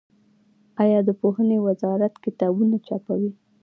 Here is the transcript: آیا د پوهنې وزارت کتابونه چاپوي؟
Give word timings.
آیا 0.83 0.99
د 1.07 1.09
پوهنې 1.19 1.57
وزارت 1.67 2.13
کتابونه 2.25 2.75
چاپوي؟ 2.87 3.31